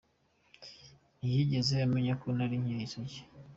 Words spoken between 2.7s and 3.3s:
isugi.